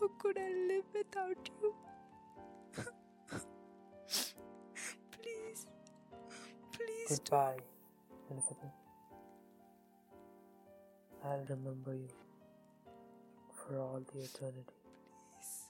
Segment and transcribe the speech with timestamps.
[0.00, 1.74] How could I live without you?
[5.12, 5.66] please,
[6.72, 7.08] please.
[7.18, 7.58] Goodbye,
[8.30, 8.76] Elizabeth.
[11.24, 12.08] I'll remember you
[13.54, 14.80] for all the eternity.
[15.40, 15.64] Please.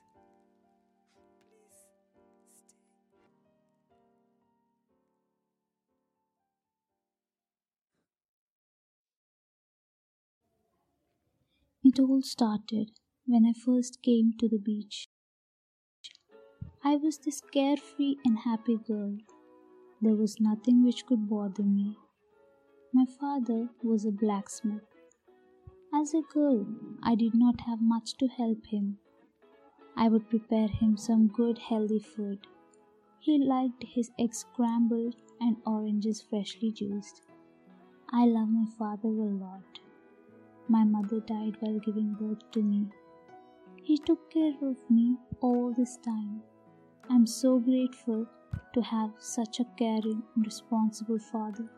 [11.83, 11.95] Please.
[11.95, 12.91] It all started
[13.29, 15.09] when I first came to the beach.
[16.85, 19.17] I was this carefree and happy girl.
[20.01, 21.97] There was nothing which could bother me.
[22.95, 24.85] My father was a blacksmith.
[25.93, 26.67] As a girl,
[27.03, 28.99] I did not have much to help him.
[29.97, 32.47] I would prepare him some good healthy food.
[33.19, 37.23] He liked his eggs scrambled and oranges freshly juiced.
[38.13, 39.81] I love my father a lot.
[40.69, 42.87] My mother died while giving birth to me.
[43.87, 46.43] He took care of me all this time.
[47.09, 48.27] I'm so grateful
[48.75, 51.69] to have such a caring and responsible father.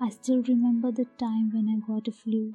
[0.00, 2.54] I still remember the time when I got a flu.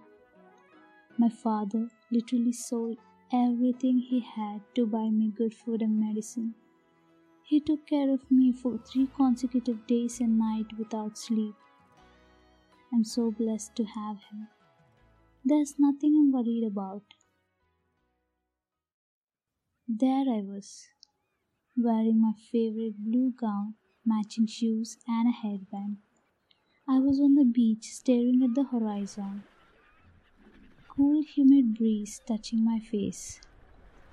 [1.18, 2.98] My father literally sold
[3.34, 6.56] everything he had to buy me good food and medicine.
[7.44, 11.56] He took care of me for three consecutive days and nights without sleep.
[12.94, 14.48] I'm so blessed to have him.
[15.44, 17.04] There's nothing I'm worried about.
[19.88, 20.88] There I was,
[21.78, 25.98] wearing my favorite blue gown, matching shoes, and a headband.
[26.88, 29.44] I was on the beach staring at the horizon.
[30.88, 33.40] Cool, humid breeze touching my face.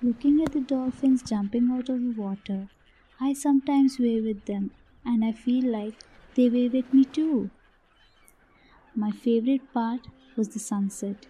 [0.03, 2.69] Looking at the dolphins jumping out of the water,
[3.19, 4.69] I sometimes wave at them
[5.03, 5.95] and I feel like
[6.35, 7.49] they wave at me too.
[8.93, 11.25] My favorite part was the sunset.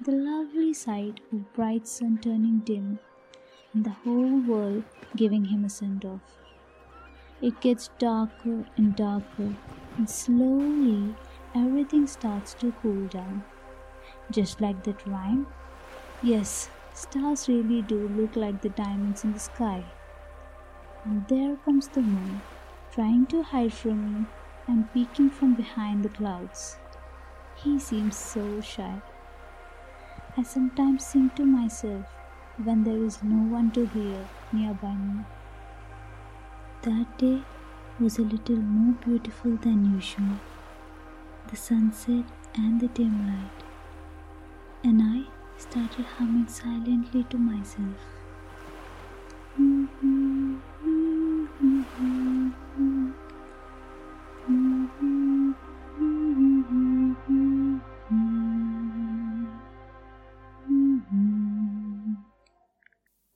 [0.00, 3.00] The lovely sight of bright sun turning dim
[3.72, 4.84] and the whole world
[5.16, 6.20] giving him a send off.
[7.40, 9.54] It gets darker and darker,
[9.96, 11.14] and slowly
[11.54, 13.44] everything starts to cool down.
[14.30, 15.46] Just like that rhyme.
[16.22, 19.84] Yes, stars really do look like the diamonds in the sky.
[21.04, 22.42] And there comes the moon,
[22.92, 24.26] trying to hide from me
[24.68, 26.76] and peeking from behind the clouds.
[27.56, 29.02] He seems so shy.
[30.36, 32.06] I sometimes sing to myself
[32.56, 35.24] when there is no one to hear nearby me.
[36.82, 37.42] That day
[37.98, 40.40] was a little more beautiful than usual.
[41.48, 42.24] The sunset
[42.54, 43.64] and the dim light.
[44.84, 47.96] And I started humming silently to myself.
[49.60, 50.56] Mm-hmm.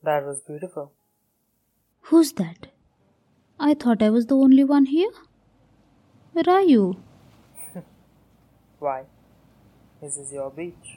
[0.06, 0.92] That was beautiful.
[2.10, 2.68] Who's that?
[3.58, 5.10] I thought I was the only one here.
[6.32, 6.98] Where are you?
[8.78, 9.02] Why?
[10.00, 10.92] This is your beach.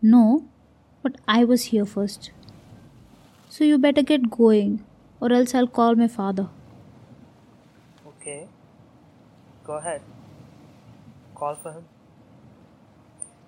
[0.00, 0.44] No,
[1.02, 2.30] but I was here first.
[3.48, 4.84] So you better get going,
[5.20, 6.48] or else I'll call my father.
[8.14, 8.46] Okay.
[9.64, 10.02] Go ahead.
[11.34, 11.84] Call for him.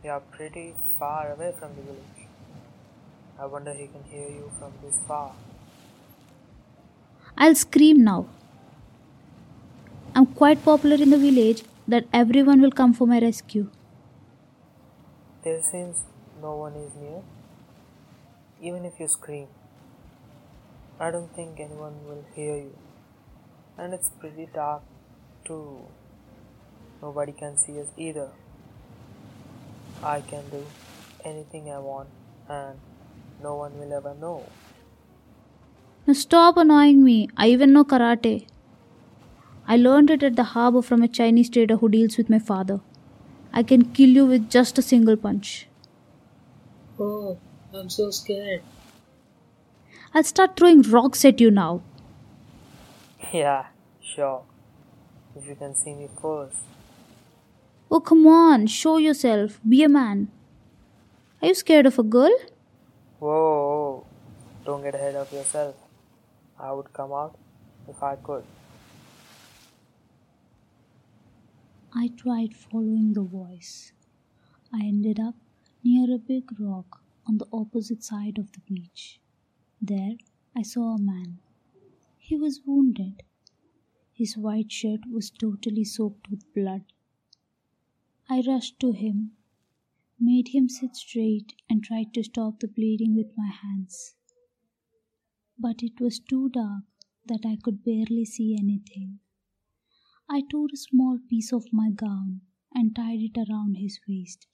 [0.03, 2.26] You are pretty far away from the village.
[3.39, 5.33] I wonder he can hear you from this far.
[7.37, 8.29] I'll scream now.
[10.15, 13.69] I'm quite popular in the village that everyone will come for my rescue.
[15.45, 16.05] There seems
[16.41, 17.23] no one is near.
[18.63, 19.49] Even if you scream,
[20.99, 22.79] I don't think anyone will hear you.
[23.77, 24.83] And it's pretty dark
[25.45, 25.83] too.
[27.03, 28.31] Nobody can see us either.
[30.03, 30.65] I can do
[31.23, 32.09] anything I want
[32.49, 32.79] and
[33.43, 34.45] no one will ever know.
[36.07, 37.29] Now stop annoying me.
[37.37, 38.47] I even know karate.
[39.67, 42.81] I learned it at the harbor from a Chinese trader who deals with my father.
[43.53, 45.67] I can kill you with just a single punch.
[46.99, 47.39] Oh,
[47.75, 48.63] I'm so scared.
[50.15, 51.83] I'll start throwing rocks at you now.
[53.33, 53.67] Yeah,
[54.01, 54.45] sure.
[55.35, 56.59] If you can see me first.
[57.91, 59.61] Oh, come on, show yourself.
[59.69, 60.29] Be a man.
[61.43, 62.35] Are you scared of a girl?
[63.19, 64.07] Whoa,
[64.65, 65.75] don't get ahead of yourself.
[66.59, 67.39] I would come out
[67.89, 68.45] if I could.
[71.95, 73.93] I tried following the voice.
[74.73, 75.35] I ended up
[75.83, 79.19] near a big rock on the opposite side of the beach.
[79.81, 80.17] There
[80.55, 81.39] I saw a man.
[82.19, 83.23] He was wounded.
[84.13, 86.85] His white shirt was totally soaked with blood.
[88.29, 89.33] I rushed to him.
[90.19, 94.15] Made him sit straight, and tried to stop the bleeding with my hands.
[95.59, 96.85] But it was too dark
[97.27, 99.21] that I could barely see anything.
[100.29, 102.41] I tore a small piece of my gown
[102.75, 104.47] and tied it around his waist.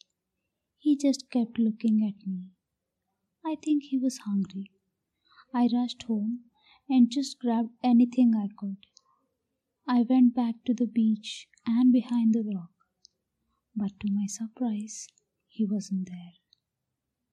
[0.78, 2.50] He just kept looking at me.
[3.44, 4.70] I think he was hungry.
[5.54, 6.44] I rushed home
[6.88, 8.78] and just grabbed anything I could.
[9.86, 12.70] I went back to the beach and behind the rock,
[13.74, 15.06] but to my surprise,
[15.52, 16.41] he wasn't there.